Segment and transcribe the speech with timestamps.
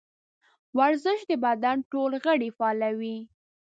[0.77, 3.17] ورزش د بدن ټول غړي فعالوي.